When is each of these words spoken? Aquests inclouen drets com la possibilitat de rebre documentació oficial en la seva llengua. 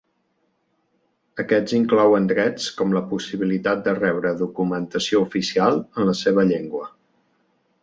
Aquests 1.43 1.75
inclouen 1.79 2.29
drets 2.31 2.65
com 2.79 2.95
la 2.97 3.03
possibilitat 3.13 3.85
de 3.89 3.95
rebre 4.01 4.33
documentació 4.41 5.23
oficial 5.29 5.81
en 5.85 6.11
la 6.11 6.19
seva 6.25 6.49
llengua. 6.53 6.91